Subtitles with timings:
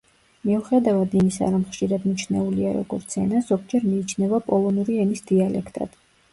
[0.51, 5.99] მიუხედავად იმისა, რომ ხშირად მიჩნეულია როგორც ენა, ზოგჯერ მიიჩნევა პოლონური ენის დიალექტად.